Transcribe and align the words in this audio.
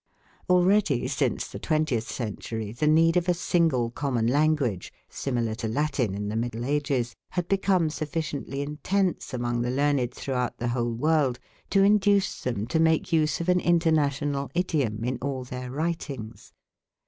Already 0.49 1.07
since 1.07 1.47
the 1.47 1.59
twentieth 1.59 2.09
century 2.09 2.71
the 2.71 2.87
need 2.87 3.15
of 3.17 3.29
a 3.29 3.35
single 3.35 3.91
common 3.91 4.25
language, 4.25 4.91
similar 5.09 5.53
to 5.53 5.67
Latin 5.67 6.15
in 6.15 6.27
the 6.27 6.35
Middle 6.35 6.65
Ages, 6.65 7.13
had 7.29 7.47
become 7.47 7.91
sufficiently 7.91 8.63
intense 8.63 9.31
among 9.31 9.61
the 9.61 9.69
learned 9.69 10.11
throughout 10.11 10.57
the 10.57 10.69
whole 10.69 10.95
world 10.95 11.37
to 11.69 11.83
induce 11.83 12.41
them 12.41 12.65
to 12.65 12.79
make 12.79 13.13
use 13.13 13.39
of 13.41 13.47
an 13.47 13.59
international 13.59 14.49
idiom 14.55 15.03
in 15.03 15.19
all 15.21 15.43
their 15.43 15.69
writings. 15.69 16.51